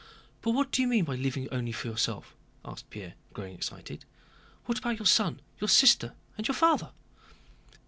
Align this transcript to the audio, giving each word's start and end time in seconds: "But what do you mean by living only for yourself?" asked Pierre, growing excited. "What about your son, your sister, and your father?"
"But 0.41 0.53
what 0.55 0.71
do 0.71 0.81
you 0.81 0.87
mean 0.87 1.05
by 1.05 1.13
living 1.15 1.47
only 1.51 1.71
for 1.71 1.85
yourself?" 1.87 2.35
asked 2.65 2.89
Pierre, 2.89 3.13
growing 3.33 3.53
excited. 3.53 4.03
"What 4.65 4.79
about 4.79 4.97
your 4.97 5.05
son, 5.05 5.41
your 5.59 5.69
sister, 5.69 6.15
and 6.39 6.47
your 6.47 6.55
father?" 6.55 6.89